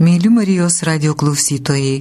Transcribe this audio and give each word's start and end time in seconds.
Mėly 0.00 0.30
Marijos 0.32 0.78
radio 0.88 1.12
klausytojai, 1.12 1.98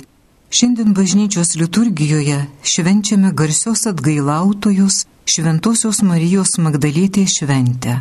šiandien 0.55 0.93
bažnyčios 0.95 1.49
liturgijoje 1.59 2.37
švenčiame 2.63 3.33
garsios 3.35 3.81
atgailautojus 3.89 5.01
Šventojios 5.27 5.99
Marijos 6.07 6.53
Magdalėtės 6.63 7.33
šventę. 7.41 7.97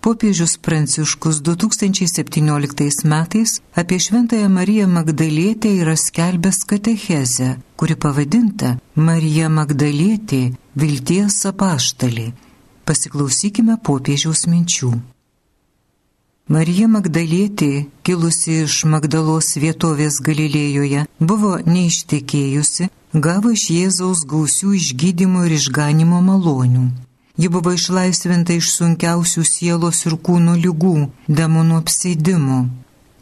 Popiežius 0.00 0.54
Pranciškus 0.56 1.42
2017 1.44 3.04
metais 3.12 3.52
apie 3.82 3.98
Šventąją 4.00 4.48
Mariją 4.54 4.86
Magdalėtę 4.88 5.74
yra 5.82 5.98
skelbęs 6.00 6.62
katechezę, 6.72 7.50
kuri 7.76 7.96
pavadinta 8.06 8.78
Marija 8.94 9.50
Magdalėtė 9.58 10.40
vilties 10.80 11.36
apaštalė. 11.52 12.30
Pasiklausykime 12.88 13.76
popiežiaus 13.84 14.46
minčių. 14.48 14.94
Marija 16.46 16.86
Magdalietė, 16.86 17.88
kilusi 18.06 18.60
iš 18.64 18.84
Magdalos 18.86 19.48
vietovės 19.58 20.20
Galilėjoje, 20.22 21.00
buvo 21.18 21.56
neištekėjusi, 21.66 22.86
gavo 23.26 23.50
iš 23.56 23.64
Jėzaus 23.74 24.22
gausių 24.30 24.76
išgydymo 24.78 25.42
ir 25.48 25.56
išganimo 25.56 26.22
malonių. 26.28 26.84
Ji 27.34 27.50
buvo 27.50 27.74
išlaisvinta 27.74 28.54
iš 28.60 28.70
sunkiausių 28.76 29.42
sielos 29.42 30.06
ir 30.06 30.14
kūno 30.22 30.54
lygų, 30.62 30.94
demonų 31.26 31.82
apsėdimų. 31.82 32.62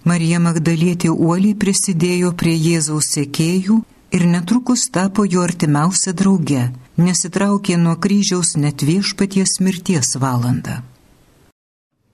Marija 0.05 0.45
Magdalietė 0.45 1.09
uoliai 1.17 1.57
prisidėjo 1.57 2.37
prie 2.37 2.59
Jėzaus 2.61 3.15
sekėjų 3.17 3.81
ir 4.13 4.31
netrukus 4.37 4.91
tapo 4.93 5.25
jo 5.25 5.49
artimiausia 5.49 6.13
drauge, 6.13 6.75
nesitraukė 7.01 7.81
nuo 7.81 7.97
kryžiaus 7.97 8.59
net 8.61 8.85
viešpaties 8.85 9.63
mirties 9.65 10.19
valandą. 10.21 10.83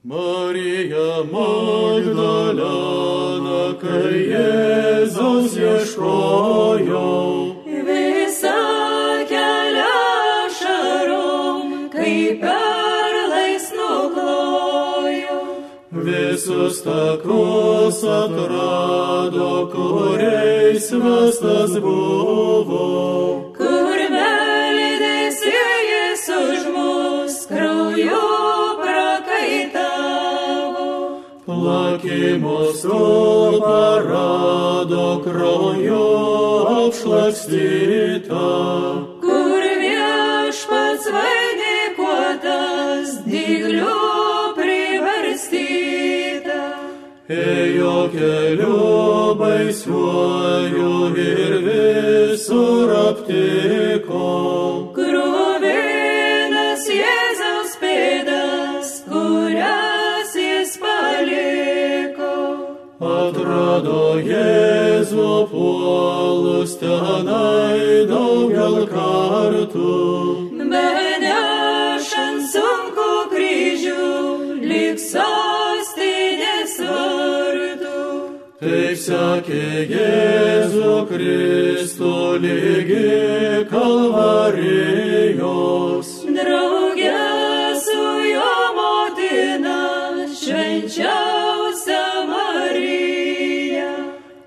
Marija 0.02 1.24
Magdalena, 1.28 2.64
kai 3.76 4.32
Jėzaus 4.32 5.52
ieškojau. 5.60 7.60
Visą 7.84 8.56
kelią 9.28 10.48
šarom, 10.56 11.92
kai 11.92 12.40
perlais 12.40 13.68
nuklojau. 13.76 15.68
Visus 15.92 16.80
takus 16.80 18.00
atrado, 18.00 19.68
kuriais 19.68 20.88
vestas 20.96 21.76
buvo. 21.76 23.29
Plakimusu 32.10 32.98
parado 33.62 35.22
krauju 35.22 36.06
apšlakstyta. 36.66 38.46
Kur 39.22 39.62
viešpats 39.82 41.06
vainikuotas, 41.14 43.14
dyglių 43.30 43.94
privarstyta. 44.58 46.58
Ėjo 47.30 47.94
keliu 48.16 48.82
baisiuoju 49.38 50.90
ir 51.14 51.54
visur 51.68 52.90
Sakė 79.10 79.90
Jėzų 79.90 80.90
Kristų 81.08 82.10
lygi 82.44 83.64
kalvarijos. 83.66 86.10
Drauge 86.36 87.24
su 87.82 88.04
jo 88.28 88.52
motina, 88.76 89.80
švenčiausia 90.30 92.04
Marija. 92.28 93.90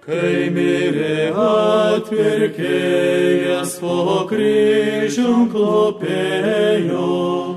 Kai 0.08 0.48
mirė 0.56 1.36
atpirkėjas 1.44 3.76
po 3.84 4.24
kryžium 4.32 5.52
klopėjo. 5.52 7.53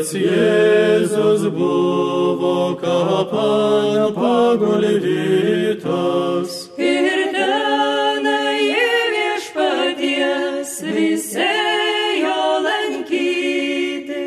Viešpats 0.00 0.14
Jėzus 0.16 1.42
buvo 1.52 2.76
kapan 2.80 4.14
paguldytas. 4.14 4.90
Ir 6.78 7.32
tenai 7.34 8.74
viešpaties 9.14 10.72
visi 10.82 11.52
jo 12.22 12.40
lankyti. 12.64 14.24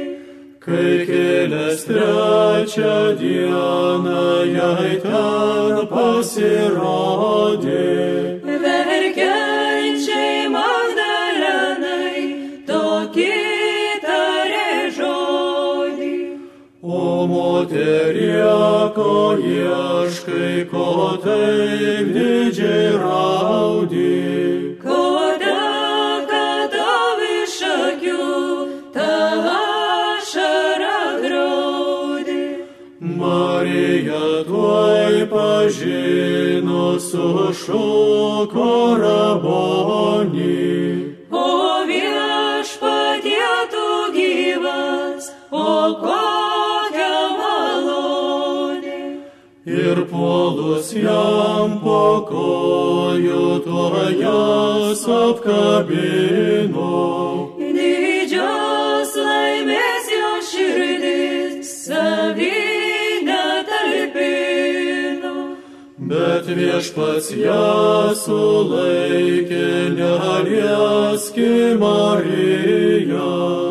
Kai 0.59 1.05
kelias 1.07 1.83
trečią 1.85 3.17
dieną 3.17 4.45
jai 4.53 5.01
ten 5.01 5.87
pasirodė. 5.89 6.93
Moterie, 17.73 18.93
ko 18.95 19.37
ieškai, 19.37 20.69
ko 20.69 21.17
taip 21.23 22.13
didžiai 22.13 22.97
raudi. 23.01 24.77
Koda, 24.83 25.61
kad 26.29 26.71
tau 26.71 27.17
iš 27.41 27.57
akių 27.73 28.27
ta 28.93 29.15
ašara 29.57 31.01
graudi. 31.25 32.45
Marija 32.99 34.45
tuoj 34.45 35.25
pažino 35.33 36.99
sušuko 36.99 38.69
rabonį. 39.01 40.82
Puolus 50.83 50.93
jam 50.93 51.79
po 51.81 52.25
kojų 52.27 53.63
tuo 53.63 53.91
jas 54.19 55.03
apkabino. 55.07 56.91
Didžios 57.57 59.15
laimės 59.15 60.09
jo 60.11 60.31
širdis 60.51 61.71
savyje 61.87 63.63
talpino. 63.69 65.35
Bet 65.97 66.45
viešpats 66.47 67.31
ją 67.31 68.13
sulaikė, 68.15 69.95
nelieski 69.95 71.77
Marija. 71.79 73.62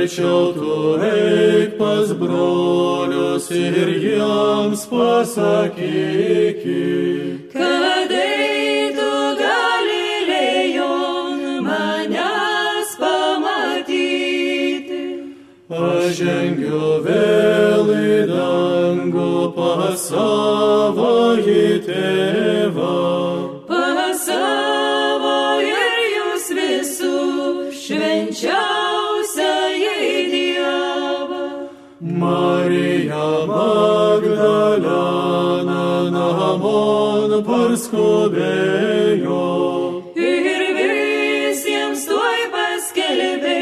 Verčiau 0.00 0.56
tu 0.56 0.96
eik 0.96 1.76
pas 1.76 2.08
brolius 2.20 3.52
ir 3.52 3.88
jiems 4.00 4.88
pasakyki. 4.88 6.88
Kad 7.52 8.08
eitų 8.08 9.10
Galilėjon 9.42 11.36
manęs 11.66 12.96
pamatyti. 13.02 15.04
Aš 15.68 16.16
žengiu 16.22 17.04
vėl 17.04 17.92
į 17.92 18.24
dangų 18.32 19.36
pas 19.60 20.00
savo 20.08 21.12
į 21.44 21.84
tėvą. 21.90 22.96
Pas 23.68 24.16
savo 24.24 25.38
ir 25.60 26.02
jūs 26.16 26.48
visų 26.56 27.16
švenčiausią 27.84 28.69
Marija 32.30 33.26
Magdalena. 33.50 35.10
parskubėjo. 37.70 39.44
Ir 40.16 40.62
visiems 40.76 42.02
tuoj 42.08 42.40
paskelbė, 42.54 43.60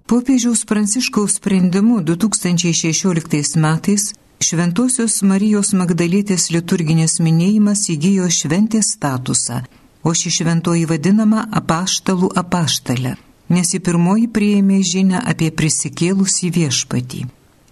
Popiežiaus 0.09 0.65
Pranciškaus 0.65 1.37
sprendimu 1.37 2.01
2016 2.01 3.53
metais 3.61 4.17
Šventojios 4.41 5.21
Marijos 5.21 5.73
Magdalytės 5.77 6.49
liturginis 6.53 7.19
minėjimas 7.21 7.89
įgyjo 7.93 8.27
šventės 8.33 8.97
statusą, 8.97 9.63
o 10.03 10.13
ši 10.13 10.33
šventoji 10.39 10.85
vadinama 10.89 11.45
apaštalų 11.61 12.29
apaštalė, 12.41 13.15
nes 13.49 13.73
į 13.73 13.81
pirmoji 13.87 14.27
prieėmė 14.35 14.81
žinę 14.91 15.23
apie 15.33 15.49
prisikėlusį 15.51 16.51
viešpatį. 16.59 17.25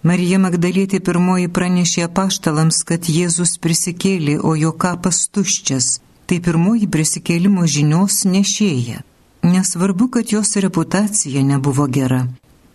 Marija 0.06 0.38
Magdalėtė 0.38 1.00
pirmoji 1.02 1.48
pranešė 1.50 2.04
apaštalams, 2.06 2.82
kad 2.86 3.08
Jėzus 3.10 3.56
prisikėlė, 3.58 4.36
o 4.38 4.54
jo 4.54 4.70
kapas 4.72 5.24
tuščias. 5.34 5.96
Tai 6.26 6.38
pirmoji 6.42 6.86
prisikėlimo 6.90 7.66
žinios 7.66 8.24
nešėja. 8.26 9.02
Nesvarbu, 9.46 10.08
kad 10.14 10.30
jos 10.34 10.56
reputacija 10.62 11.42
nebuvo 11.42 11.86
gera. 11.96 12.26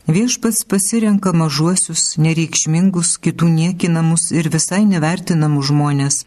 Viešpats 0.08 0.66
pasirenka 0.66 1.32
mažuosius, 1.32 2.18
nereikšmingus, 2.18 3.18
kitų 3.24 3.48
niekinamus 3.56 4.32
ir 4.36 4.50
visai 4.52 4.84
nevertinamus 4.90 5.70
žmonės. 5.72 6.24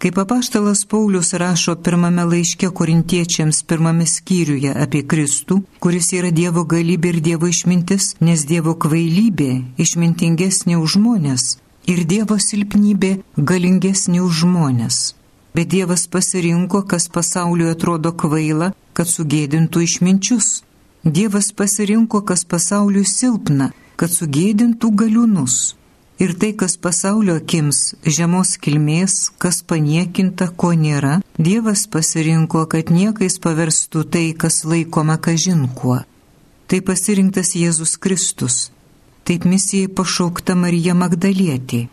Kaip 0.00 0.18
apaštalas 0.18 0.84
Paulius 0.88 1.34
rašo 1.34 1.74
pirmame 1.84 2.24
laiške 2.24 2.68
korintiečiams 2.78 3.58
pirmame 3.68 4.06
skyriuje 4.08 4.70
apie 4.84 5.02
Kristų, 5.04 5.58
kuris 5.84 6.06
yra 6.16 6.30
Dievo 6.32 6.62
galybė 6.64 7.10
ir 7.12 7.18
Dievo 7.26 7.50
išmintis, 7.52 8.14
nes 8.24 8.46
Dievo 8.48 8.72
kvailybė 8.80 9.50
išmintingesnė 9.84 10.78
už 10.80 10.94
žmonės 10.96 11.44
ir 11.92 12.00
Dievo 12.12 12.38
silpnybė 12.40 13.10
galingesnė 13.36 14.22
už 14.24 14.40
žmonės. 14.44 14.96
Bet 15.52 15.68
Dievas 15.68 16.06
pasirinko, 16.08 16.80
kas 16.88 17.10
pasauliui 17.12 17.68
atrodo 17.74 18.14
kvaila, 18.22 18.70
kad 18.96 19.10
sugėdintų 19.10 19.84
išminčius. 19.84 20.48
Dievas 21.04 21.52
pasirinko, 21.52 22.22
kas 22.24 22.46
pasauliui 22.48 23.04
silpna, 23.04 23.68
kad 24.00 24.16
sugėdintų 24.16 24.94
galiūnus. 25.04 25.58
Ir 26.20 26.34
tai, 26.36 26.52
kas 26.52 26.76
pasaulio 26.76 27.38
akims 27.40 27.94
žemos 28.04 28.58
kilmės, 28.60 29.30
kas 29.40 29.62
paniekinta, 29.64 30.50
ko 30.52 30.74
nėra, 30.76 31.14
Dievas 31.40 31.86
pasirinko, 31.88 32.66
kad 32.68 32.92
niekais 32.92 33.38
paverstų 33.40 34.04
tai, 34.12 34.26
kas 34.36 34.60
laikoma 34.68 35.16
kažinkuo. 35.16 36.02
Tai 36.68 36.80
pasirinktas 36.84 37.54
Jėzus 37.56 37.96
Kristus. 37.96 38.68
Taip 39.24 39.48
misijai 39.48 39.88
pašaukta 39.88 40.58
Marija 40.60 40.92
Magdalietė. 40.92 41.86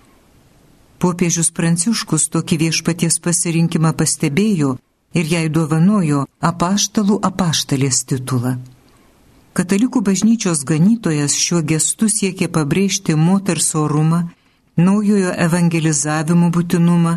Popiežius 1.00 1.54
Pranciškus 1.56 2.28
tokį 2.34 2.58
viešpaties 2.66 3.22
pasirinkimą 3.24 3.94
pastebėjo 3.96 4.76
ir 5.16 5.30
jai 5.32 5.46
dovanojo 5.48 6.26
apaštalų 6.52 7.22
apaštalės 7.32 8.04
titulą. 8.12 8.58
Katalikų 9.58 10.04
bažnyčios 10.06 10.60
ganytojas 10.70 11.34
šiuo 11.42 11.64
gestu 11.70 12.06
siekė 12.14 12.46
pabrėžti 12.58 13.16
moters 13.18 13.72
orumą, 13.80 14.20
naujojo 14.78 15.32
evangelizavimo 15.46 16.52
būtinumą 16.58 17.16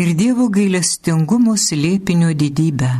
ir 0.00 0.14
Dievo 0.22 0.46
gailestingumo 0.54 1.58
slėpinio 1.60 2.32
didybę. 2.44 2.94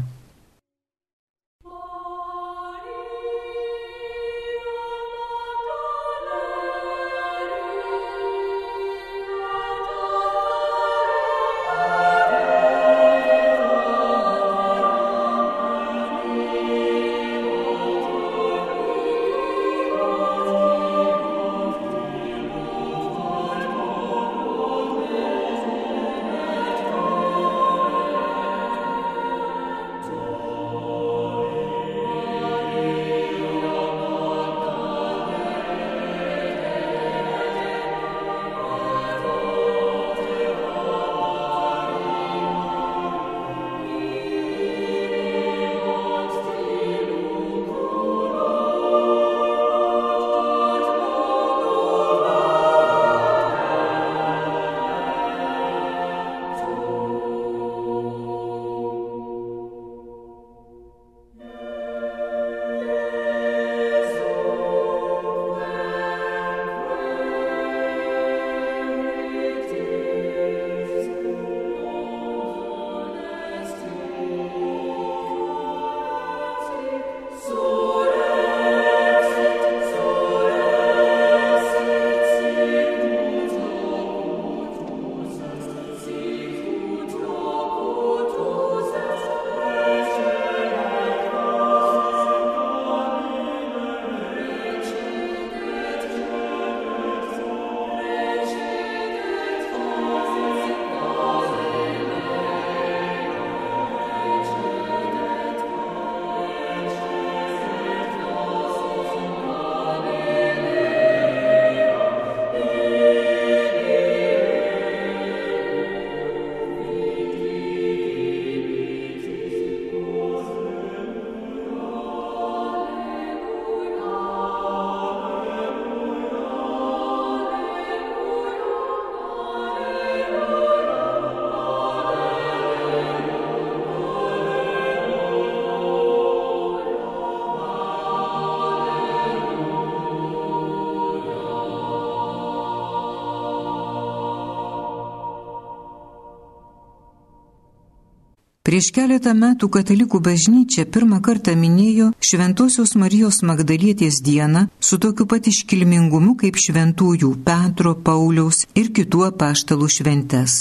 Prieš 148.77 148.91
keletą 148.93 149.33
metų 149.33 149.71
katalikų 149.73 150.19
bažnyčia 150.21 150.83
pirmą 150.95 151.23
kartą 151.25 151.55
minėjo 151.57 152.11
Šventojios 152.29 152.91
Marijos 153.01 153.39
Magdalietės 153.49 154.19
dieną 154.27 154.67
su 154.89 154.99
tokiu 155.01 155.25
pat 155.31 155.49
iškilmingumu 155.49 156.35
kaip 156.43 156.59
šventųjų 156.61 157.31
Petro, 157.47 157.95
Pauliaus 158.09 158.67
ir 158.77 158.93
kitų 158.99 159.23
apaštalų 159.31 159.89
šventes. 159.97 160.59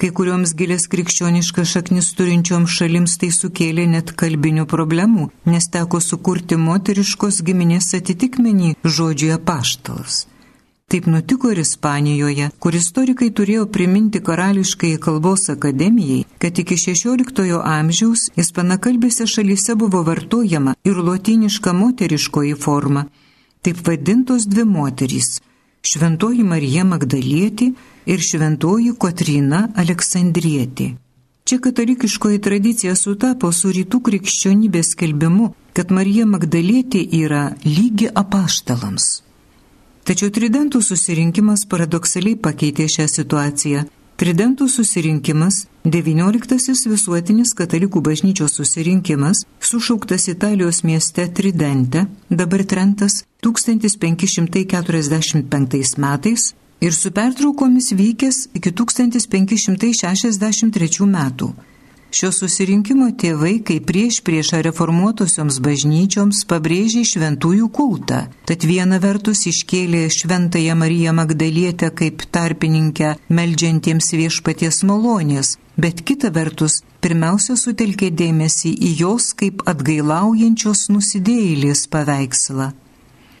Kai 0.00 0.08
kurioms 0.08 0.56
gilės 0.56 0.88
krikščioniškas 0.88 1.76
šaknis 1.76 2.08
turinčioms 2.16 2.80
šalims 2.80 3.20
tai 3.20 3.28
sukėlė 3.28 3.84
net 3.92 4.16
kalbinių 4.16 4.64
problemų, 4.64 5.28
nes 5.44 5.68
teko 5.68 6.00
sukurti 6.00 6.56
moteriškos 6.56 7.44
giminės 7.44 7.92
atitikmenį 8.00 8.78
žodžiui 8.88 9.34
apaštalas. 9.36 10.22
Taip 10.90 11.06
nutiko 11.06 11.52
ir 11.52 11.58
Ispanijoje, 11.62 12.48
kur 12.58 12.74
istorikai 12.74 13.28
turėjo 13.38 13.66
priminti 13.74 14.18
karališkai 14.26 14.96
kalbos 15.04 15.44
akademijai, 15.52 16.24
kad 16.42 16.58
iki 16.58 16.74
XVI 16.74 17.60
amžiaus 17.74 18.24
ispanakalbėse 18.42 19.26
šalyse 19.34 19.76
buvo 19.78 20.00
vartojama 20.08 20.74
ir 20.84 20.98
lotiniška 21.10 21.76
moteriškoji 21.82 22.56
forma. 22.64 23.04
Taip 23.62 23.86
vadintos 23.86 24.48
dvi 24.50 24.64
moterys- 24.72 25.30
Šventoji 25.92 26.42
Marija 26.42 26.84
Magdalietė 26.84 27.70
ir 28.06 28.18
Šventoji 28.18 28.96
Kotrina 28.98 29.68
Aleksandrietė. 29.76 30.90
Čia 31.44 31.58
katalikiškoji 31.58 32.42
tradicija 32.42 32.96
sutapo 32.96 33.52
su 33.52 33.70
rytų 33.70 34.02
krikščionybės 34.10 34.94
skelbimu, 34.96 35.54
kad 35.72 35.90
Marija 35.90 36.26
Magdalietė 36.26 37.06
yra 37.24 37.54
lygi 37.64 38.10
apaštalams. 38.14 39.29
Tačiau 40.04 40.30
tridentų 40.32 40.82
susirinkimas 40.82 41.66
paradoksaliai 41.70 42.36
pakeitė 42.36 42.88
šią 42.88 43.08
situaciją. 43.08 43.84
Tridentų 44.20 44.68
susirinkimas, 44.68 45.66
XIX 45.84 46.88
visuotinis 46.92 47.54
katalikų 47.56 48.00
bažnyčios 48.04 48.52
susirinkimas, 48.58 49.46
sušauktas 49.64 50.28
Italijos 50.28 50.84
mieste 50.84 51.24
Tridente, 51.32 52.04
dabar 52.28 52.64
Trentas, 52.68 53.24
1545 53.40 55.96
metais 55.96 56.52
ir 56.80 56.92
su 56.92 57.12
pertraukomis 57.12 57.92
vykęs 57.96 58.48
iki 58.54 58.72
1563 58.72 61.06
metų. 61.16 61.54
Šio 62.10 62.32
susirinkimo 62.34 63.12
tėvai, 63.14 63.60
kaip 63.62 63.84
prieš 63.86 64.16
priešą 64.26 64.64
reformuotosioms 64.66 65.60
bažnyčioms, 65.62 66.40
pabrėžė 66.50 67.04
šventųjų 67.06 67.68
kultą. 67.70 68.24
Tad 68.50 68.66
viena 68.66 68.98
vertus 68.98 69.44
iškėlė 69.46 70.08
šventąją 70.10 70.74
Mariją 70.80 71.14
Magdalietę 71.14 71.92
kaip 71.94 72.24
tarpininkę 72.34 73.12
meldžiantiems 73.30 74.10
viešpaties 74.18 74.82
malonės, 74.90 75.54
bet 75.78 76.02
kita 76.02 76.32
vertus 76.34 76.80
pirmiausia 76.98 77.54
sutelkė 77.54 78.10
dėmesį 78.10 78.74
į 78.74 78.94
jos 79.04 79.30
kaip 79.38 79.62
atgailaujančios 79.70 80.88
nusidėjėlės 80.90 81.86
paveikslą. 81.94 82.72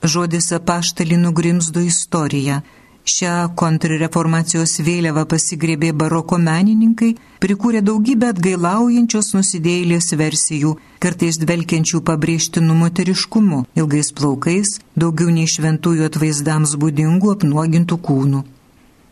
Žodis 0.06 0.52
apaštalį 0.56 1.18
nugrimzdo 1.26 1.82
istoriją 1.84 2.62
Šią 3.08 3.54
kontrreformacijos 3.56 4.74
vėliavą 4.84 5.24
pasigrėbė 5.32 5.92
baroko 5.96 6.36
menininkai, 6.38 7.14
prikūrė 7.40 7.80
daugybę 7.82 8.28
atgailaujančios 8.34 9.32
nusidėlės 9.36 10.12
versijų, 10.20 10.74
kartais 11.00 11.40
dvelkiančių 11.40 12.02
pabrėžtinų 12.04 12.76
moteriškumu, 12.82 13.64
ilgais 13.80 14.12
plaukais, 14.12 14.76
daugiau 14.96 15.32
nei 15.32 15.48
šventųjų 15.48 16.10
atvaizdams 16.10 16.76
būdingų 16.82 17.32
apnuogintų 17.36 18.00
kūnų. 18.08 18.44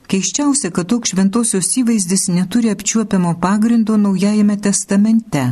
Keiščiausia, 0.09 0.71
kad 0.73 0.88
toks 0.92 1.12
šventosios 1.12 1.73
įvaizdis 1.80 2.28
neturi 2.33 2.73
apčiuopiamo 2.73 3.35
pagrindo 3.40 3.97
Naujajame 4.00 4.57
testamente 4.57 5.50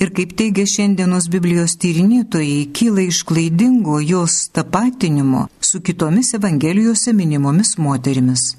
ir 0.00 0.10
kaip 0.16 0.32
teigia 0.36 0.66
šiandienos 0.66 1.28
Biblijos 1.32 1.76
tyrinėtojai, 1.82 2.70
kyla 2.76 3.04
iš 3.04 3.22
klaidingo 3.28 4.00
jos 4.00 4.48
tapatinimo 4.56 5.46
su 5.60 5.80
kitomis 5.84 6.34
Evangelijose 6.38 7.12
minimomis 7.12 7.76
moterimis. 7.78 8.54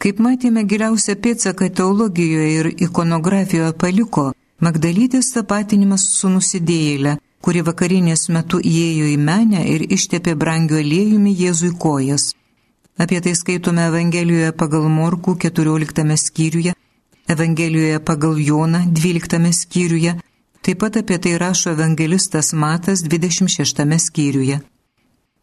Kaip 0.00 0.20
matėme, 0.24 0.62
giliausią 0.64 1.16
pėdsaką 1.24 1.68
teologijoje 1.76 2.52
ir 2.58 2.68
ikonografijoje 2.86 3.74
paliko 3.82 4.30
Magdalytės 4.60 5.30
tapatinimas 5.32 6.02
su 6.14 6.28
nusidėjėlė, 6.28 7.14
kuri 7.40 7.62
vakarinės 7.64 8.26
metu 8.28 8.58
įėjo 8.60 9.06
į 9.08 9.16
menę 9.28 9.62
ir 9.74 9.86
ištepė 9.96 10.34
brangiu 10.36 10.76
aliejumi 10.80 11.32
Jėzui 11.32 11.70
kojas. 11.84 12.34
Apie 13.00 13.22
tai 13.24 13.32
skaitome 13.38 13.86
Evangelijoje 13.88 14.52
pagal 14.52 14.84
Morkų 14.92 15.38
14 15.46 16.16
skyriuje 16.20 16.74
Evangelijoje 17.30 18.00
pagal 18.04 18.34
Joną 18.48 18.80
12 18.90 19.52
skyriuje, 19.52 20.12
taip 20.62 20.78
pat 20.82 20.96
apie 20.96 21.18
tai 21.18 21.38
rašo 21.38 21.70
evangelistas 21.70 22.52
Matas 22.52 23.02
26 23.02 23.98
skyriuje. 24.06 24.60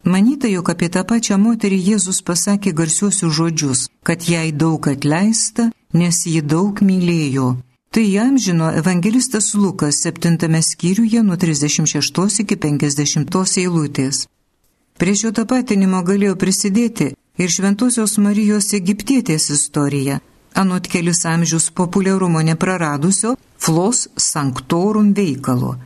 Manyta, 0.04 0.48
jog 0.48 0.70
apie 0.70 0.88
tą 0.94 1.02
pačią 1.08 1.38
moterį 1.40 1.78
Jėzus 1.88 2.20
pasakė 2.28 2.74
garsiuosius 2.80 3.32
žodžius, 3.38 3.80
kad 4.06 4.28
jai 4.28 4.52
daug 4.52 4.88
atleista, 4.92 5.70
nes 5.92 6.26
ji 6.26 6.42
daug 6.42 6.82
mylėjo. 6.88 7.48
Tai 7.90 8.04
jam 8.04 8.38
žino 8.38 8.68
evangelistas 8.80 9.54
Lukas 9.54 10.02
7 10.04 10.62
skyriuje 10.62 11.22
nuo 11.22 11.36
36 11.36 12.42
iki 12.44 12.56
50 12.56 13.58
eilutės. 13.64 14.26
Prie 14.98 15.14
šio 15.14 15.32
tapatinimo 15.32 16.02
galėjo 16.04 16.36
prisidėti 16.36 17.14
ir 17.38 17.48
Šventojios 17.48 18.18
Marijos 18.18 18.74
Egiptietės 18.74 19.48
istorija, 19.50 20.20
anot 20.58 20.88
kelis 20.92 21.24
amžius 21.24 21.70
populiarumo 21.70 22.42
nepraradusio 22.42 23.36
Flos 23.58 24.08
Sanctorum 24.16 25.12
veikalo. 25.14 25.76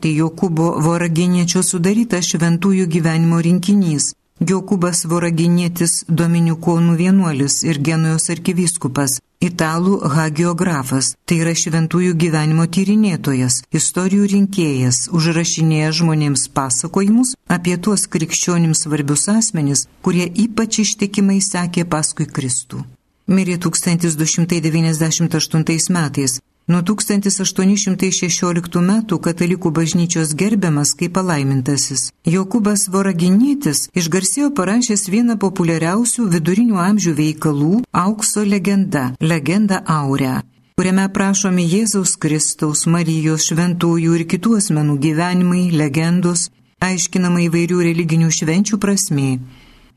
Tai 0.00 0.10
Jokūbo 0.14 0.66
Voraginiečio 0.84 1.62
sudarytas 1.64 2.28
šventųjų 2.32 2.86
gyvenimo 2.94 3.40
rinkinys. 3.46 4.12
Jokūbas 4.50 5.00
Voraginietis 5.10 6.04
Dominikonų 6.20 6.92
vienuolis 7.00 7.56
ir 7.66 7.80
Genujos 7.82 8.28
arkivyskupas, 8.30 9.16
italų 9.42 9.96
hagiografas, 10.12 11.08
tai 11.26 11.40
yra 11.42 11.56
šventųjų 11.58 12.12
gyvenimo 12.24 12.68
tyrinėtojas, 12.70 13.64
istorijų 13.80 14.28
rinkėjas, 14.34 15.08
užrašinėja 15.10 15.90
žmonėms 16.02 16.46
pasakojimus 16.54 17.34
apie 17.48 17.74
tuos 17.82 18.06
krikščionims 18.06 18.84
svarbius 18.86 19.26
asmenis, 19.34 19.88
kurie 20.06 20.28
ypač 20.46 20.84
ištikimai 20.84 21.40
sekė 21.42 21.88
paskui 21.96 22.30
Kristų 22.30 22.84
mirė 23.28 23.58
1298 23.62 25.92
metais. 25.94 26.40
Nuo 26.68 26.82
1816 26.84 28.76
metų 28.84 29.16
katalikų 29.24 29.70
bažnyčios 29.78 30.34
gerbiamas 30.36 30.90
kaip 31.00 31.14
palaimintasis. 31.16 32.12
Jokubas 32.28 32.84
Voraginytis 32.92 33.88
išgarsėjo 33.96 34.52
parašęs 34.58 35.08
vieną 35.08 35.38
populiariausių 35.40 36.28
vidurinių 36.34 36.76
amžių 36.82 37.12
veikalų 37.22 37.72
Aukso 37.92 38.44
legenda- 38.44 39.14
Legenda 39.32 39.80
Aurea 39.86 40.42
kuriame 40.78 41.02
aprašomi 41.08 41.64
Jėzaus 41.66 42.12
Kristaus, 42.22 42.86
Marijos, 42.86 43.48
šventųjų 43.48 44.12
ir 44.14 44.22
kitų 44.30 44.60
asmenų 44.60 44.94
gyvenimai, 45.02 45.74
legendos, 45.74 46.54
aiškinama 46.78 47.42
įvairių 47.48 47.82
religinių 47.88 48.30
švenčių 48.30 48.78
prasme. 48.78 49.42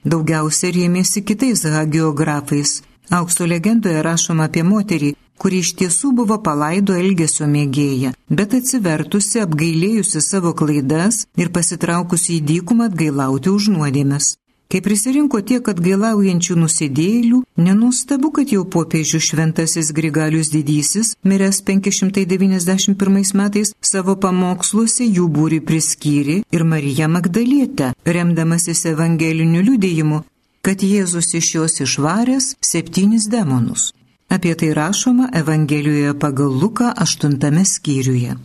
Daugiausia 0.02 0.74
rėmėsi 0.74 1.22
kitais 1.22 1.62
hagiografais 1.70 2.82
Aukso 3.10 3.46
legendoje 3.46 4.04
rašoma 4.06 4.48
apie 4.50 4.64
moterį, 4.64 5.14
kuri 5.42 5.64
iš 5.64 5.74
tiesų 5.80 6.12
buvo 6.20 6.38
palaido 6.46 6.94
elgesio 6.94 7.48
mėgėja, 7.50 8.14
bet 8.30 8.54
atsivertusi, 8.60 9.42
apgailėjusi 9.46 10.22
savo 10.22 10.54
klaidas 10.54 11.26
ir 11.42 11.50
pasitraukusi 11.56 12.38
į 12.38 12.46
dykumą 12.52 12.92
atgailauti 12.92 13.50
už 13.50 13.72
nuodėmes. 13.74 14.36
Kai 14.72 14.80
prisirinko 14.80 15.42
tiek 15.44 15.66
atgailaujančių 15.68 16.56
nusidėlių, 16.56 17.42
nenustabu, 17.60 18.30
kad 18.38 18.54
jau 18.56 18.62
popiežių 18.76 19.20
šventasis 19.26 19.90
Grigalius 19.98 20.48
Didysis, 20.54 21.10
miręs 21.28 21.60
591 21.68 23.36
metais, 23.36 23.74
savo 23.84 24.16
pamoksluose 24.16 25.04
jų 25.04 25.28
būri 25.28 25.60
priskyrė 25.60 26.38
ir 26.56 26.64
Marija 26.64 27.12
Magdalietė, 27.12 27.92
remdamasis 28.08 28.86
evangeliniu 28.94 29.66
liudėjimu, 29.74 30.22
kad 30.62 30.84
Jėzus 30.84 31.34
iš 31.38 31.56
jos 31.56 31.80
išvaręs 31.86 32.56
septynis 32.72 33.30
demonus. 33.30 33.94
Apie 34.30 34.56
tai 34.56 34.74
rašoma 34.74 35.30
Evangelijoje 35.34 36.20
pagal 36.20 36.52
Luką 36.62 36.94
8 37.06 37.66
skyriuje. 37.66 38.36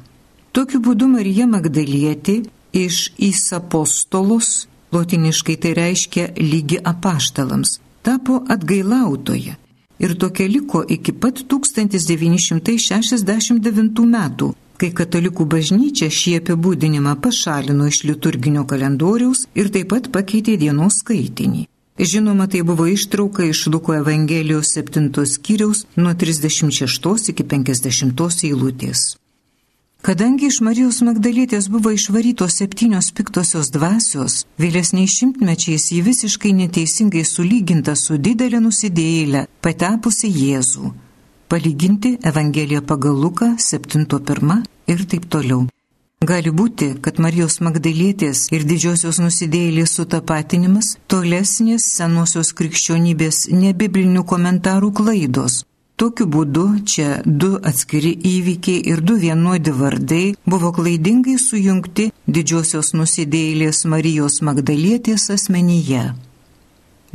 Tokiu 0.52 0.80
būdu 0.80 1.08
Marija 1.08 1.46
Magdalietė 1.46 2.42
iš 2.73 3.12
įsapostolus, 3.18 4.66
lotiniškai 4.92 5.56
tai 5.62 5.73
reiškia 5.76 6.26
lygi 6.40 6.78
apaštalams, 6.92 7.80
tapo 8.02 8.42
atgailautoje 8.49 9.56
ir 9.99 10.18
tokia 10.18 10.49
liko 10.49 10.85
iki 10.88 11.12
pat 11.12 11.44
1969 11.49 14.06
metų, 14.16 14.54
kai 14.80 14.90
katalikų 14.92 15.44
bažnyčia 15.54 16.08
šį 16.12 16.32
apibūdinimą 16.40 17.14
pašalino 17.25 17.85
iš 17.92 17.99
liturginio 18.08 18.62
kalendoriaus 18.68 19.40
ir 19.54 19.66
taip 19.73 19.88
pat 19.94 20.04
pakeitė 20.12 20.56
dienos 20.61 20.94
skaitinį. 21.02 21.62
Žinoma, 21.99 22.47
tai 22.47 22.62
buvo 22.62 22.87
ištrauka 22.87 23.45
iš 23.45 23.67
Luko 23.67 23.95
Evangelijos 23.95 24.75
7 24.75 25.26
skyriaus 25.26 25.87
nuo 25.97 26.12
36 26.15 27.31
iki 27.31 27.45
50 27.45 28.45
eilutės. 28.45 29.17
Kadangi 30.05 30.47
iš 30.47 30.61
Marijos 30.61 31.00
Magdalietės 31.03 31.71
buvo 31.73 31.91
išvarytos 31.91 32.59
septynios 32.61 33.09
piktosios 33.17 33.73
dvasios, 33.75 34.45
vėlesniais 34.61 35.17
šimtmečiais 35.19 35.88
ji 35.91 36.03
visiškai 36.05 36.53
neteisingai 36.53 37.25
sulyginta 37.25 37.97
su 37.97 38.19
didelė 38.21 38.61
nusidėjėlė, 38.62 39.47
patepusi 39.65 40.31
Jėzų. 40.31 40.93
Palyginti 41.49 42.19
Evangeliją 42.23 42.85
pagal 42.87 43.17
Luką 43.25 43.57
7.1 43.57 44.62
ir 44.87 45.09
taip 45.11 45.26
toliau. 45.33 45.65
Gali 46.25 46.49
būti, 46.49 46.94
kad 47.04 47.18
Marijos 47.20 47.58
Magdalietės 47.61 48.46
ir 48.56 48.62
didžiosios 48.64 49.18
nusidėjėlės 49.20 49.99
sutapatinimas 49.99 50.94
tolesnės 51.12 51.90
senosios 51.92 52.54
krikščionybės 52.56 53.50
nebiblinių 53.52 54.25
komentarų 54.25 54.94
klaidos. 54.96 55.66
Tokiu 56.00 56.25
būdu 56.32 56.64
čia 56.88 57.20
du 57.25 57.58
atskiri 57.61 58.14
įvykiai 58.32 58.80
ir 58.88 59.04
du 59.04 59.18
vienodi 59.20 59.73
vardai 59.76 60.25
buvo 60.49 60.73
klaidingai 60.73 61.37
sujungti 61.40 62.11
didžiosios 62.26 62.94
nusidėjėlės 62.96 63.85
Marijos 63.85 64.40
Magdalietės 64.40 65.28
asmenyje. 65.37 66.14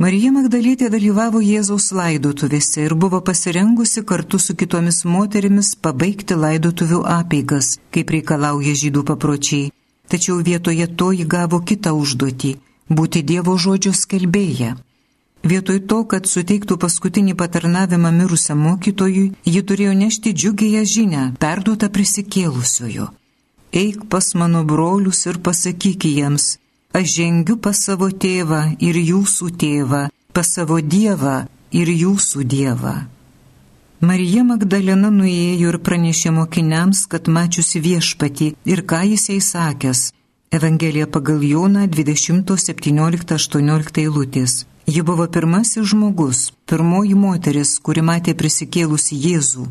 Marija 0.00 0.30
Magdalietė 0.32 0.88
dalyvavo 0.88 1.40
Jėzaus 1.44 1.90
laidotuvėse 1.92 2.80
ir 2.86 2.94
buvo 2.96 3.20
pasirengusi 3.20 4.02
kartu 4.08 4.38
su 4.40 4.54
kitomis 4.56 5.02
moterimis 5.04 5.74
pabaigti 5.76 6.34
laidotuvių 6.34 7.02
apeigas, 7.18 7.76
kaip 7.92 8.10
reikalauja 8.14 8.72
žydų 8.72 9.02
papročiai. 9.10 9.68
Tačiau 10.08 10.38
vietoje 10.40 10.86
to 10.96 11.12
ji 11.12 11.26
gavo 11.28 11.60
kitą 11.60 11.92
užduotį- 11.92 12.56
būti 12.96 13.22
Dievo 13.22 13.58
žodžio 13.58 13.92
skelbėja. 13.92 14.76
Vietoj 15.44 15.78
to, 15.90 16.04
kad 16.04 16.26
suteiktų 16.26 16.78
paskutinį 16.78 17.34
patarnavimą 17.34 18.10
mirusiam 18.12 18.58
mokytojui, 18.58 19.32
ji 19.44 19.62
turėjo 19.62 19.92
nešti 20.02 20.32
džiugėją 20.32 20.82
žinę, 20.94 21.22
perduotą 21.38 21.88
prisikėlusiojo. 21.88 23.08
Eik 23.72 24.08
pas 24.08 24.34
mano 24.34 24.64
brolius 24.64 25.26
ir 25.26 25.38
pasakyk 25.38 26.04
jiems, 26.04 26.58
Aš 26.92 27.16
žengiu 27.16 27.56
pas 27.56 27.72
savo 27.86 28.10
tėvą 28.12 28.76
ir 28.84 28.96
jūsų 29.00 29.48
tėvą, 29.56 30.12
pas 30.36 30.44
savo 30.56 30.76
dievą 30.80 31.48
ir 31.72 31.88
jūsų 31.88 32.44
dievą. 32.44 33.08
Marija 34.02 34.44
Magdalena 34.44 35.10
nuėjo 35.14 35.68
ir 35.72 35.78
pranešė 35.86 36.30
mokiniams, 36.36 37.06
kad 37.08 37.28
mačiusi 37.32 37.80
viešpatį 37.80 38.54
ir 38.72 38.82
ką 38.84 39.00
jisai 39.12 39.40
sakęs. 39.40 40.12
Evangelija 40.52 41.06
pagal 41.06 41.42
Joną 41.48 41.86
20.17.18 41.88 43.98
eilutės. 44.02 44.66
Ji 44.84 45.02
buvo 45.06 45.26
pirmasis 45.36 45.86
žmogus, 45.94 46.52
pirmoji 46.66 47.14
moteris, 47.14 47.78
kuri 47.78 48.02
matė 48.02 48.34
prisikėlusi 48.34 49.16
Jėzų. 49.16 49.66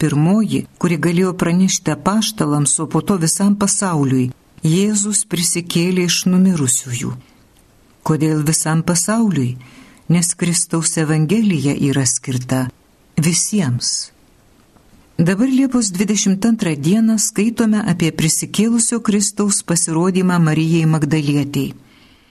Pirmoji, 0.00 0.66
kuri 0.82 0.96
galėjo 0.98 1.32
pranešti 1.38 1.90
apaštalams, 1.94 2.80
o 2.82 2.86
po 2.90 3.00
to 3.06 3.14
visam 3.22 3.54
pasauliui, 3.60 4.32
Jėzus 4.66 5.22
prisikėlė 5.30 6.06
iš 6.10 6.24
numirusiųjų. 6.26 7.12
Kodėl 8.06 8.42
visam 8.48 8.82
pasauliui? 8.82 9.54
Nes 10.10 10.32
Kristaus 10.38 10.96
Evangelija 11.02 11.74
yra 11.88 12.02
skirta 12.06 12.64
visiems. 13.18 14.10
Dabar 15.18 15.48
Liepos 15.48 15.92
22 15.94 16.74
dieną 16.88 17.18
skaitome 17.18 17.84
apie 17.92 18.10
prisikėlusio 18.12 19.00
Kristaus 19.06 19.62
pasirodymą 19.62 20.38
Marijai 20.48 20.84
Magdalietiai. 20.86 21.74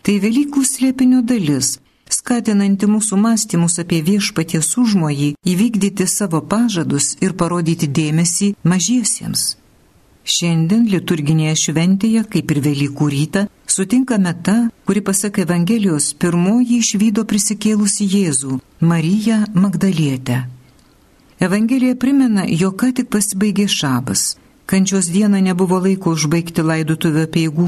Tai 0.03 0.15
Velykų 0.25 0.63
slėpinio 0.67 1.23
dalis, 1.25 1.77
skatinanti 2.11 2.89
mūsų 2.91 3.17
mąstymus 3.25 3.79
apie 3.83 4.01
viešpaties 4.05 4.75
užmojį 4.81 5.35
įvykdyti 5.51 6.07
savo 6.07 6.41
pažadus 6.41 7.15
ir 7.25 7.37
parodyti 7.39 7.87
dėmesį 7.87 8.55
mažiesiems. 8.63 9.53
Šiandien 10.25 10.88
liturginėje 10.89 11.53
šventėje, 11.67 12.24
kaip 12.34 12.51
ir 12.55 12.60
Velykų 12.65 13.08
rytą, 13.13 13.41
sutinkame 13.70 14.32
tą, 14.46 14.55
kuri 14.89 15.03
pasak 15.05 15.38
Evangelijos 15.44 16.07
pirmoji 16.18 16.79
išvydo 16.81 17.25
prisikėlusi 17.29 18.07
Jėzų- 18.09 18.57
Mariją 18.90 19.44
Magdalietę. 19.53 20.40
Evangelija 21.40 21.96
primena, 21.96 22.48
jog 22.50 22.74
ką 22.81 22.90
tik 22.98 23.11
pasibaigė 23.14 23.68
šabas. 23.70 24.35
Kančios 24.66 25.11
dieną 25.14 25.42
nebuvo 25.46 25.77
laiko 25.85 26.16
užbaigti 26.18 26.61
laidotuvio 26.66 27.27
peigų, 27.29 27.68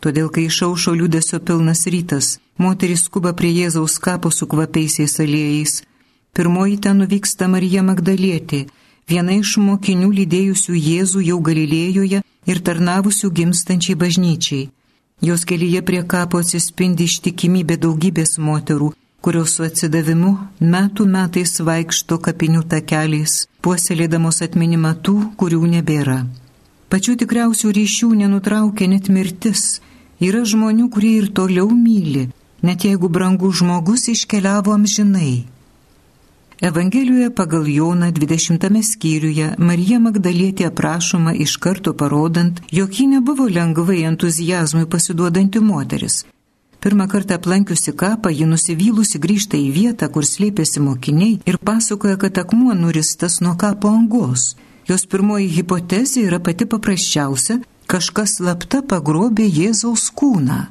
todėl 0.00 0.30
kai 0.30 0.46
išaušo 0.46 0.94
liūdėsio 0.94 1.40
pilnas 1.42 1.86
rytas, 1.90 2.38
moteris 2.56 3.02
skuba 3.08 3.32
prie 3.32 3.50
Jėzaus 3.50 3.98
kapo 3.98 4.30
su 4.30 4.46
kvapiaisiais 4.46 5.18
aliejais. 5.24 5.82
Pirmoji 6.32 6.78
ten 6.78 6.98
nuvyksta 7.02 7.48
Marija 7.48 7.82
Magdalietė 7.82 8.66
viena 9.10 9.36
iš 9.38 9.56
mokinių 9.62 10.08
lydėjusių 10.18 10.74
Jėzų 10.74 11.20
jau 11.28 11.38
Galilėjoje 11.48 12.22
ir 12.50 12.60
tarnavusių 12.68 13.30
gimstančiai 13.38 13.94
bažnyčiai. 14.02 14.68
Jos 15.22 15.44
kelyje 15.48 15.82
prie 15.86 16.02
kapo 16.02 16.42
atsispindi 16.42 17.06
ištikimybė 17.06 17.78
daugybės 17.84 18.36
moterų, 18.42 18.90
kurios 19.22 19.54
su 19.56 19.64
atsidavimu 19.66 20.32
metų 20.60 21.06
metais 21.14 21.54
vaikšto 21.68 22.18
kapinių 22.26 22.66
takeliais, 22.72 23.46
puoselėdamos 23.62 24.42
atminimą 24.44 24.92
tų, 25.06 25.16
kurių 25.38 25.62
nebėra. 25.78 26.18
Pačių 26.90 27.16
tikriausių 27.22 27.72
ryšių 27.78 28.12
nenutraukia 28.22 28.90
net 28.90 29.08
mirtis. 29.08 29.80
Yra 30.22 30.44
žmonių, 30.48 30.90
kurie 30.90 31.16
ir 31.22 31.26
toliau 31.34 31.66
myli, 31.70 32.28
net 32.62 32.86
jeigu 32.86 33.08
brangus 33.12 33.58
žmogus 33.60 34.08
iškeliavo 34.12 34.72
amžinai. 34.74 35.44
Evangelijoje 36.60 37.34
pagal 37.34 37.68
Joną 37.68 38.06
20 38.12 38.82
skyriuje 38.82 39.54
Marija 39.58 39.98
Magdalietė 40.00 40.64
aprašoma 40.70 41.34
iš 41.34 41.56
karto 41.60 41.92
parodant, 41.92 42.62
jog 42.72 43.00
ji 43.00 43.06
nebuvo 43.06 43.44
lengvai 43.44 43.98
entuzijazmui 44.08 44.86
pasiduodanti 44.88 45.60
moteris. 45.60 46.24
Pirmą 46.80 47.08
kartą 47.08 47.34
aplankiusi 47.34 47.92
kapą, 47.92 48.32
ji 48.32 48.48
nusivylusi 48.48 49.20
grįžta 49.20 49.60
į 49.60 49.68
vietą, 49.76 50.08
kur 50.08 50.24
slėpėsi 50.24 50.80
mokiniai 50.80 51.38
ir 51.44 51.58
pasakoja, 51.58 52.16
kad 52.16 52.38
akmuo 52.38 52.72
nuristas 52.74 53.40
nuo 53.40 53.52
kapo 53.60 53.92
angos. 53.92 54.56
Jos 54.88 55.04
pirmoji 55.04 55.52
hipotezė 55.58 56.24
yra 56.24 56.40
pati 56.40 56.64
paprasčiausia- 56.64 57.60
kažkas 57.92 58.38
slapta 58.38 58.80
pagrobė 58.80 59.44
Jėzaus 59.44 60.08
kūną. 60.08 60.66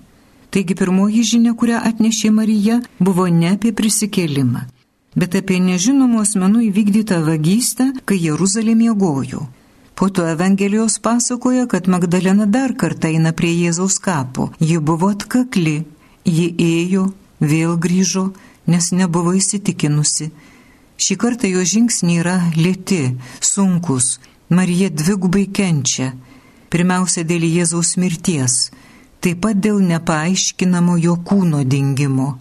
Taigi 0.50 0.74
pirmoji 0.74 1.22
žinia, 1.24 1.54
kurią 1.54 1.78
atnešė 1.90 2.32
Marija, 2.32 2.82
buvo 3.00 3.28
ne 3.28 3.52
apie 3.54 3.72
prisikėlimą 3.72 4.75
bet 5.16 5.36
apie 5.40 5.60
nežinomų 5.64 6.22
asmenų 6.24 6.66
įvykdytą 6.70 7.22
vagystę, 7.26 7.92
kai 8.06 8.20
Jeruzalė 8.20 8.76
miegojo. 8.76 9.48
Po 9.96 10.10
to 10.10 10.28
Evangelijos 10.28 11.00
pasakoja, 11.00 11.68
kad 11.72 11.88
Magdalena 11.88 12.46
dar 12.46 12.76
kartą 12.76 13.08
eina 13.08 13.32
prie 13.32 13.54
Jėzaus 13.56 13.96
kapo. 14.04 14.50
Ji 14.60 14.82
buvo 14.84 15.14
atkakli, 15.16 15.86
ji 16.28 16.50
ėjo, 16.60 17.06
vėl 17.40 17.78
grįžo, 17.80 18.34
nes 18.68 18.92
nebuvo 18.92 19.32
įsitikinusi. 19.40 20.32
Šį 21.00 21.16
kartą 21.20 21.48
jo 21.48 21.64
žingsniai 21.64 22.20
yra 22.20 22.36
lėti, 22.56 23.16
sunkus, 23.40 24.20
Marija 24.50 24.92
dvigubai 24.92 25.48
kenčia. 25.48 26.12
Pirmiausia 26.70 27.24
dėl 27.24 27.48
Jėzaus 27.48 27.96
mirties, 27.96 28.70
taip 29.24 29.40
pat 29.48 29.60
dėl 29.64 29.80
nepaaiškinamo 29.80 30.98
jo 31.00 31.16
kūno 31.24 31.64
dingimo. 31.64 32.34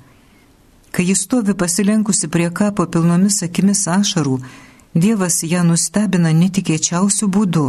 Kai 0.94 1.09
jis 1.09 1.24
stovi 1.26 1.57
pasilenkusi 1.59 2.28
prie 2.30 2.52
kapo 2.54 2.87
pilnomis 2.87 3.42
akimis 3.42 3.88
ašarų, 3.90 4.38
Dievas 4.94 5.40
ją 5.42 5.64
nustebina 5.66 6.30
netikėčiausių 6.30 7.26
būdų. 7.35 7.64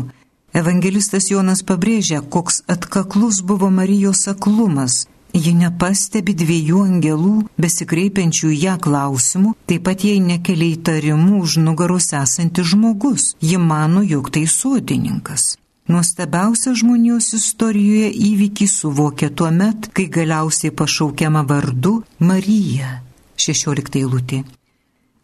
Evangelistas 0.53 1.31
Jonas 1.31 1.63
pabrėžia, 1.65 2.19
koks 2.21 2.61
atkaklus 2.69 3.39
buvo 3.41 3.71
Marijos 3.73 4.27
aklumas. 4.29 5.07
Ji 5.33 5.55
nepastebi 5.57 6.35
dviejų 6.37 6.83
angelų 6.85 7.33
besikreipiančių 7.59 8.51
ją 8.53 8.75
klausimų, 8.85 9.55
taip 9.65 9.83
pat 9.89 10.05
jai 10.05 10.19
nekelia 10.21 10.75
įtarimų 10.77 11.41
už 11.41 11.57
nugaros 11.65 12.11
esantis 12.13 12.69
žmogus. 12.71 13.33
Ji 13.41 13.57
mano, 13.57 14.05
jog 14.05 14.29
tai 14.29 14.45
sodininkas. 14.45 15.55
Nuostabiausia 15.89 16.75
žmonijos 16.77 17.33
istorijoje 17.39 18.13
įvykį 18.29 18.69
suvokia 18.69 19.33
tuo 19.33 19.49
met, 19.49 19.89
kai 19.97 20.07
galiausiai 20.13 20.71
pašaukiama 20.71 21.43
vardu 21.49 21.97
Marija. 22.19 23.04
16 23.37 23.99
eilutė. 24.01 24.43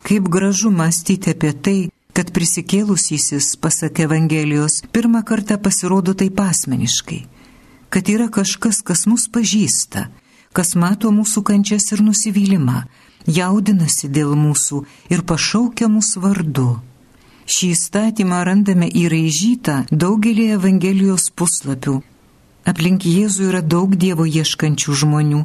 Kaip 0.01 0.29
gražu 0.33 0.71
mąstyti 0.71 1.31
apie 1.31 1.51
tai, 1.53 1.79
kad 2.13 2.31
prisikėlusysis, 2.35 3.55
pasak 3.61 4.01
Evangelijos, 4.03 4.81
pirmą 4.91 5.23
kartą 5.23 5.57
pasirodo 5.61 6.13
taip 6.17 6.39
asmeniškai, 6.43 7.21
kad 7.89 8.09
yra 8.09 8.27
kažkas, 8.27 8.81
kas 8.83 9.05
mus 9.07 9.27
pažįsta, 9.31 10.09
kas 10.51 10.75
mato 10.75 11.11
mūsų 11.15 11.43
kančias 11.47 11.91
ir 11.95 12.03
nusivylimą, 12.03 12.83
jaudinasi 13.27 14.09
dėl 14.11 14.35
mūsų 14.35 14.83
ir 15.13 15.23
pašaukia 15.23 15.87
mūsų 15.91 16.23
vardu. 16.25 16.69
Šį 17.51 17.71
įstatymą 17.75 18.43
randame 18.47 18.87
įraižytą 18.87 19.85
daugelį 19.91 20.51
Evangelijos 20.57 21.31
puslapių. 21.35 21.99
Aplink 22.69 23.05
Jėzų 23.07 23.49
yra 23.49 23.61
daug 23.65 23.95
Dievo 23.97 24.27
ieškančių 24.29 24.93
žmonių 25.01 25.41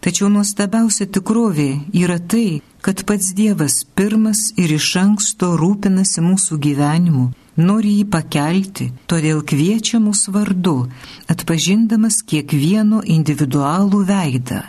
Tačiau 0.00 0.30
nuostabiausia 0.32 1.04
tikrovė 1.12 1.68
yra 2.00 2.16
tai, 2.32 2.62
kad 2.80 3.02
pats 3.04 3.34
Dievas 3.36 3.82
pirmas 3.84 4.46
ir 4.56 4.72
iš 4.72 4.94
anksto 4.96 5.50
rūpinasi 5.60 6.24
mūsų 6.24 6.56
gyvenimu, 6.66 7.26
nori 7.60 7.92
jį 7.98 8.06
pakelti, 8.14 8.86
todėl 9.04 9.42
kviečia 9.44 10.00
mus 10.00 10.24
vardu, 10.32 10.88
atpažindamas 11.28 12.22
kiekvieno 12.24 13.02
individualų 13.04 14.00
veidą. 14.08 14.62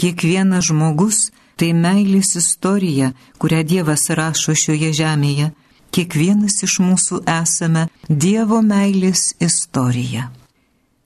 Kiekvienas 0.00 0.70
žmogus 0.70 1.28
tai 1.60 1.74
meilės 1.76 2.32
istorija, 2.40 3.12
kurią 3.38 3.60
Dievas 3.68 4.08
rašo 4.16 4.56
šioje 4.56 4.94
žemėje. 4.96 5.52
Kiekvienas 5.92 6.62
iš 6.64 6.80
mūsų 6.80 7.20
esame 7.28 7.84
Dievo 8.08 8.64
meilės 8.64 9.34
istorija. 9.44 10.30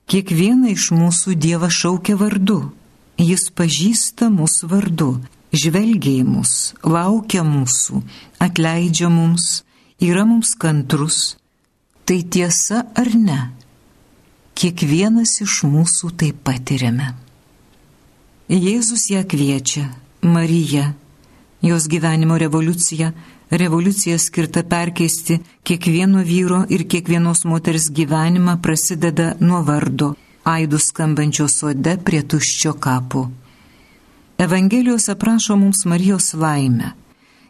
Kiekvieną 0.07 0.71
iš 0.79 0.93
mūsų 0.95 1.35
Dievas 1.35 1.75
šaukia 1.75 2.15
vardu. 2.15 2.61
Jis 3.17 3.49
pažįsta 3.57 4.29
mūsų 4.29 4.69
vardu, 4.69 5.11
žvelgia 5.49 6.21
į 6.21 6.25
mus, 6.29 6.75
laukia 6.85 7.41
mūsų, 7.49 8.03
atleidžia 8.45 9.09
mums, 9.09 9.65
yra 10.05 10.27
mums 10.29 10.53
kantrus. 10.61 11.37
Tai 12.05 12.19
tiesa 12.23 12.85
ar 12.95 13.09
ne? 13.17 13.39
Kiekvienas 14.57 15.41
iš 15.43 15.63
mūsų 15.65 16.13
tai 16.21 16.31
patiriame. 16.33 17.15
Jėzus 18.53 19.09
ją 19.11 19.25
kviečia, 19.27 19.89
Marija, 20.23 20.93
jos 21.65 21.89
gyvenimo 21.89 22.37
revoliucija, 22.39 23.11
revoliucija 23.51 24.19
skirta 24.21 24.63
perkeisti 24.63 25.41
kiekvieno 25.65 26.23
vyro 26.23 26.63
ir 26.69 26.85
kiekvienos 26.87 27.45
moters 27.49 27.89
gyvenimą 27.91 28.61
prasideda 28.63 29.35
nuo 29.41 29.65
vardo, 29.67 30.15
aidų 30.47 30.79
skambančio 30.83 31.49
sode 31.51 31.97
prie 32.07 32.23
tuščio 32.23 32.75
kapo. 32.81 33.27
Evangelijos 34.39 35.09
aprašo 35.09 35.57
mums 35.57 35.85
Marijos 35.89 36.35
laimę. 36.35 36.93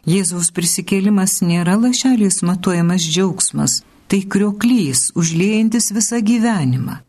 Jėzaus 0.07 0.53
prisikėlimas 0.55 1.41
nėra 1.43 1.75
lašeliais 1.75 2.39
matuojamas 2.47 3.03
džiaugsmas, 3.03 3.81
tai 4.07 4.21
krioklys, 4.23 5.11
užliejantis 5.19 5.91
visą 5.91 6.21
gyvenimą. 6.23 7.01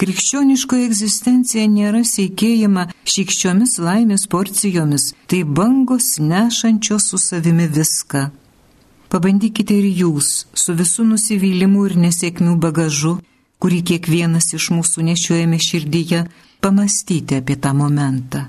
Krikščioniškoji 0.00 0.86
egzistencija 0.86 1.66
nėra 1.68 2.04
seikėjama 2.08 2.86
šikščiomis 3.04 3.74
laimės 3.84 4.28
porcijomis, 4.32 5.10
tai 5.28 5.42
bangos 5.44 6.14
nešančios 6.22 7.10
su 7.10 7.18
savimi 7.20 7.66
viską. 7.68 8.30
Pabandykite 9.10 9.74
ir 9.76 9.90
jūs 10.04 10.30
su 10.54 10.76
visų 10.78 11.04
nusivylimų 11.10 11.84
ir 11.90 11.96
nesėkmių 12.06 12.54
bagažu, 12.62 13.18
kurį 13.60 13.82
kiekvienas 13.92 14.50
iš 14.56 14.70
mūsų 14.76 15.04
nešiojame 15.10 15.60
širdyje, 15.60 16.24
pamastyti 16.64 17.38
apie 17.40 17.56
tą 17.60 17.74
momentą. 17.76 18.48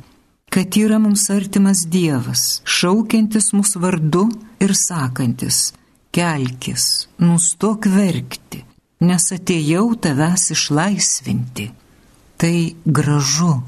Kad 0.52 0.76
yra 0.76 0.98
mums 1.00 1.30
artimas 1.32 1.86
Dievas, 1.88 2.60
šaukiantis 2.68 3.54
mūsų 3.56 3.84
vardu 3.86 4.26
ir 4.60 4.76
sakantis, 4.76 5.70
kelkis, 6.12 7.08
nustok 7.24 7.88
verkti 7.88 8.66
nes 9.02 9.32
atėjau 9.34 9.92
tavęs 9.98 10.52
išlaisvinti. 10.56 11.72
Tai 12.38 12.56
gražu. 12.86 13.62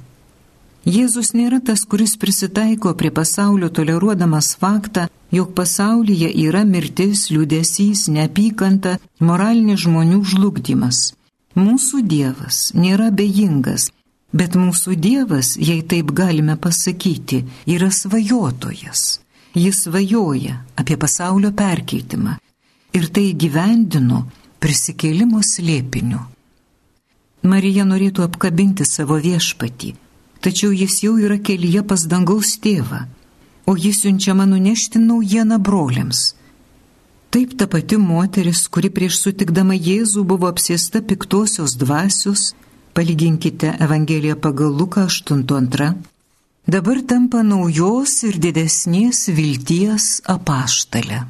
Jėzus 0.84 1.32
nėra 1.38 1.62
tas, 1.64 1.86
kuris 1.88 2.16
prisitaiko 2.20 2.92
prie 3.00 3.12
pasaulio 3.14 3.70
toleruodamas 3.72 4.54
faktą, 4.60 5.08
jog 5.32 5.54
pasaulyje 5.58 6.30
yra 6.46 6.64
mirtis, 6.68 7.30
liūdėsys, 7.32 8.10
neapykanta, 8.14 8.98
moralinis 9.20 9.86
žmonių 9.86 10.20
žlugdymas. 10.34 11.14
Mūsų 11.54 12.02
Dievas 12.10 12.72
nėra 12.74 13.12
bejingas, 13.14 13.92
bet 14.34 14.56
mūsų 14.58 14.96
Dievas, 14.98 15.54
jei 15.58 15.84
taip 15.86 16.10
galime 16.18 16.56
pasakyti, 16.58 17.44
yra 17.70 17.92
svajotojas. 17.94 19.20
Jis 19.54 19.84
svajoja 19.86 20.64
apie 20.82 20.98
pasaulio 20.98 21.52
perkeitimą 21.54 22.40
ir 22.98 23.06
tai 23.14 23.34
gyvendino 23.38 24.24
prisikėlimo 24.64 25.44
slėpiniu. 25.46 26.24
Marija 27.44 27.86
norėtų 27.86 28.24
apkabinti 28.26 28.86
savo 28.88 29.20
viešpatį, 29.22 29.94
tačiau 30.42 30.72
jis 30.74 31.04
jau 31.04 31.18
yra 31.22 31.38
kelyje 31.38 31.84
pas 31.86 32.06
dangaus 32.10 32.56
tėvą, 32.64 33.04
o 33.70 33.76
jis 33.78 34.02
siunčiama 34.02 34.48
nunešti 34.50 35.02
naujieną 35.04 35.60
broliams. 35.62 36.32
Taip 37.34 37.56
ta 37.58 37.66
pati 37.66 37.98
moteris, 37.98 38.68
kuri 38.70 38.92
prieš 38.94 39.16
sutikdama 39.24 39.74
Jėzų 39.74 40.22
buvo 40.30 40.52
apsėsta 40.54 41.00
piktosios 41.02 41.74
dvasios, 41.82 42.52
palyginkite 42.94 43.72
Evangeliją 43.82 44.36
pagal 44.38 44.70
Luką 44.70 45.08
8.2, 45.10 45.88
dabar 46.76 47.02
tampa 47.10 47.42
naujos 47.42 48.20
ir 48.30 48.38
didesnės 48.38 49.24
vilties 49.34 50.20
apaštalė. 50.30 51.24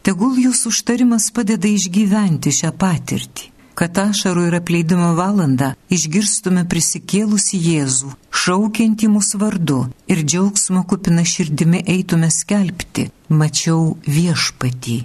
Tegul 0.00 0.40
jūsų 0.40 0.72
užtarimas 0.72 1.28
padeda 1.36 1.68
išgyventi 1.68 2.54
šią 2.62 2.72
patirtį, 2.80 3.50
kad 3.80 3.96
ašarų 3.96 4.42
ir 4.50 4.54
apleidimo 4.58 5.14
valandą 5.16 5.70
išgirstume 5.96 6.66
prisikėlusi 6.68 7.56
Jėzų, 7.64 8.10
šaukiantį 8.42 9.08
mūsų 9.14 9.40
vardu 9.40 9.78
ir 10.12 10.20
džiaugsmo 10.20 10.82
kupina 10.90 11.24
širdimi 11.24 11.80
eitume 11.94 12.28
skelbti, 12.34 13.06
mačiau 13.32 13.94
viešpatį. 14.04 14.98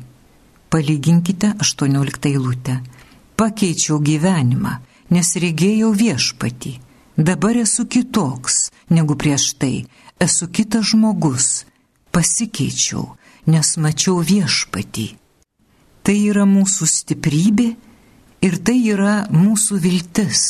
Palyginkite 0.76 1.54
18 1.64 2.28
eilutę. 2.34 2.82
Pakeičiau 3.40 4.02
gyvenimą, 4.04 4.76
nes 5.16 5.32
regėjau 5.40 5.94
viešpatį. 5.96 6.74
Dabar 7.16 7.56
esu 7.64 7.88
kitoks 7.88 8.58
negu 8.92 9.16
prieš 9.16 9.54
tai, 9.56 9.86
esu 10.20 10.50
kitas 10.52 10.92
žmogus, 10.92 11.64
pasikeičiau 12.12 13.08
nes 13.48 13.72
mačiau 13.80 14.20
viešpatį. 14.20 15.08
Tai 16.04 16.16
yra 16.28 16.44
mūsų 16.44 16.92
stiprybė 16.92 17.72
ir 18.46 18.60
tai 18.66 18.78
yra 18.94 19.16
mūsų 19.34 19.80
viltis. 19.82 20.44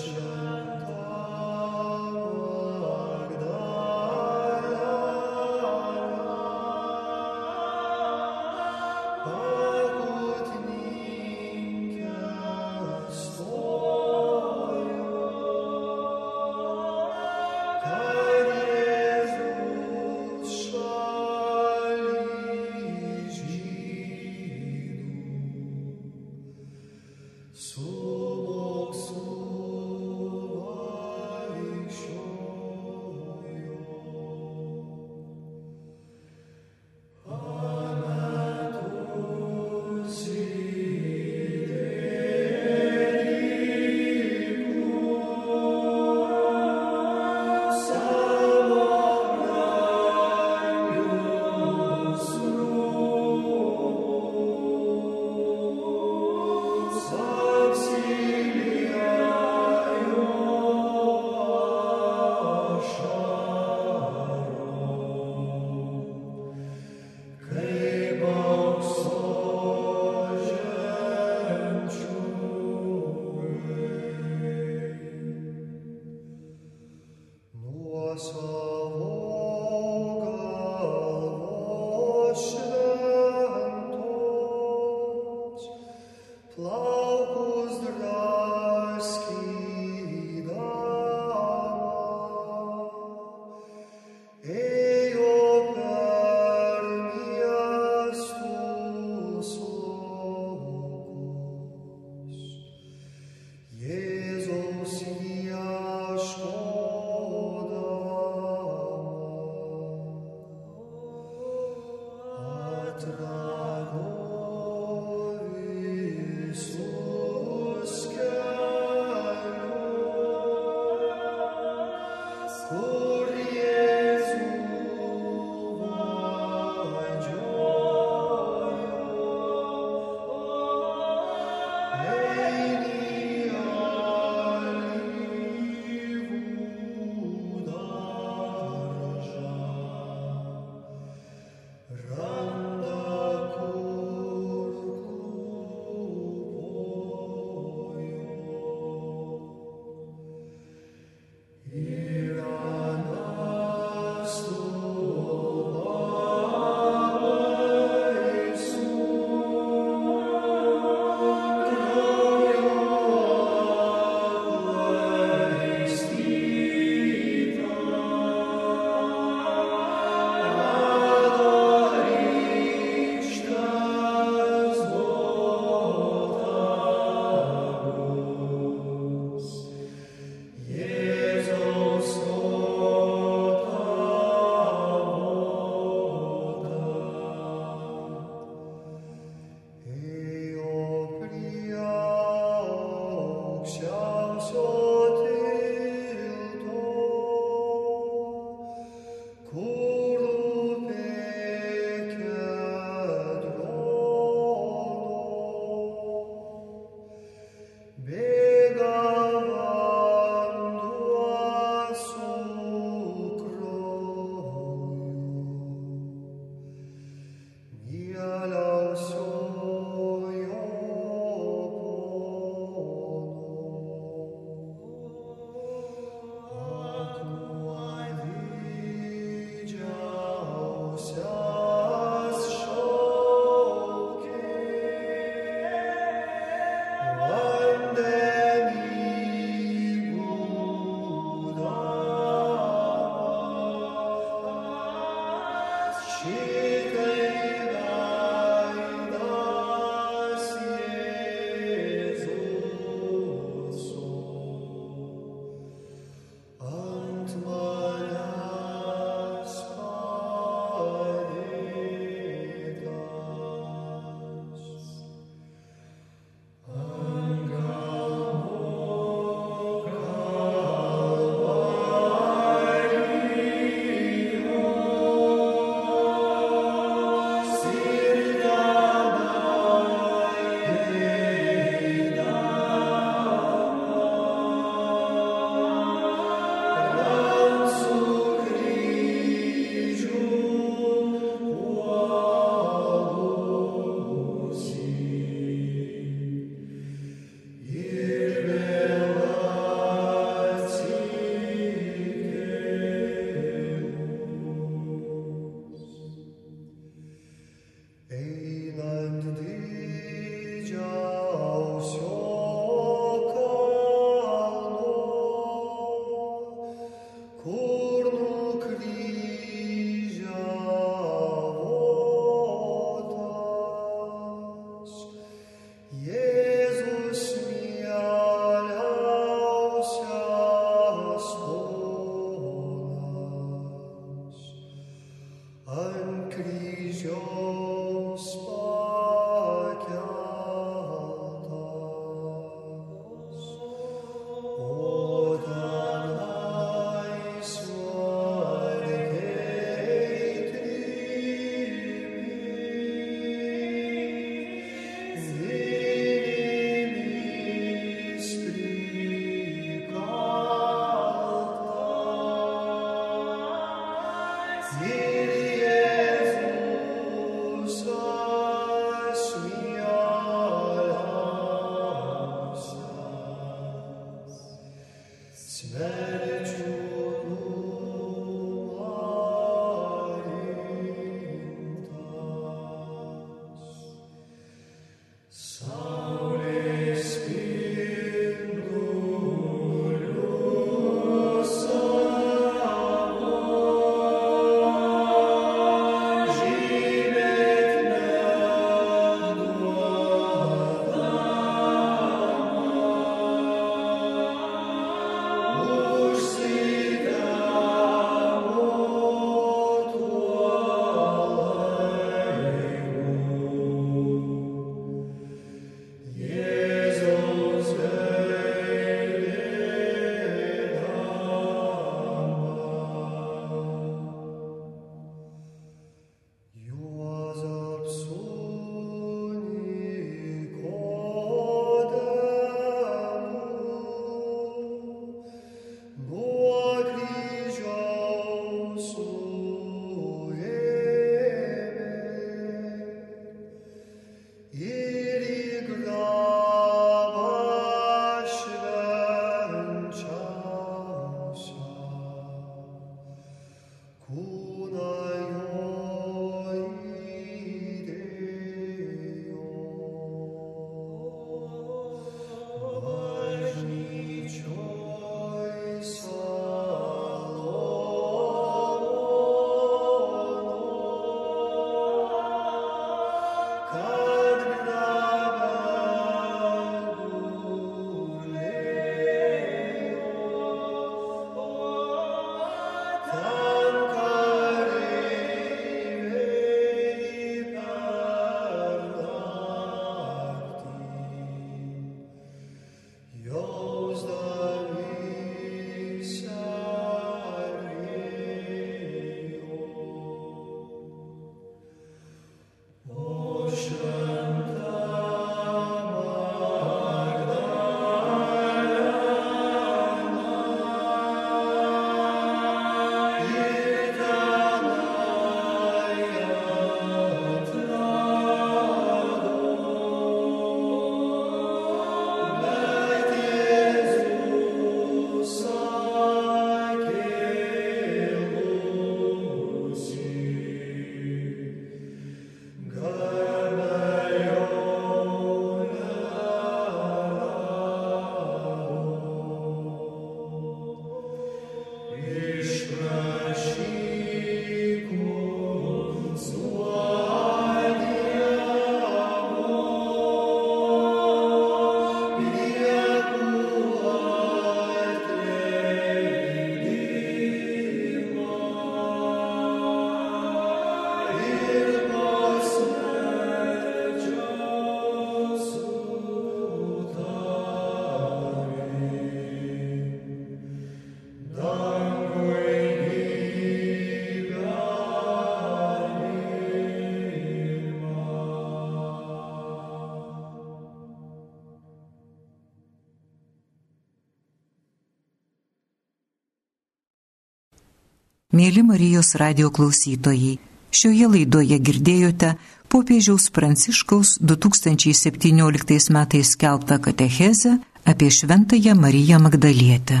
Mėly 588.50 588.64
Marijos 588.66 589.12
radio 589.14 589.46
klausytojai, 589.54 590.32
šioje 590.74 591.06
laidoje 591.06 591.54
girdėjote 591.62 592.32
popiežiaus 592.72 593.28
Pranciškaus 593.30 594.16
2017 594.18 595.92
metais 595.94 596.32
skelbtą 596.34 596.80
katechezę 596.82 597.52
apie 597.92 598.08
Šventąją 598.10 598.74
Mariją 598.74 599.20
Magdalietę. 599.22 600.00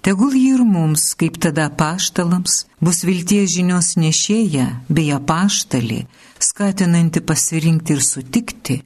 Tegul 0.00 0.32
jį 0.38 0.54
ir 0.54 0.62
mums, 0.64 1.04
kaip 1.20 1.36
tada 1.36 1.66
paštalams, 1.68 2.62
bus 2.80 3.02
vilties 3.04 3.52
žinios 3.58 3.90
nešėja 4.00 4.64
bei 4.88 5.12
apaštalė, 5.12 6.06
skatinanti 6.40 7.20
pasirinkti 7.20 7.92
ir 7.98 8.00
sutikti 8.00 8.78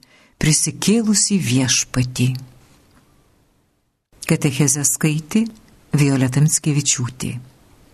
prisikėlusi 0.43 1.39
viešpatį. 1.39 2.29
Katechezę 4.27 4.83
skaitė 4.83 5.45
Violeta 5.95 6.43
Mitskevičiūtė. 6.43 7.50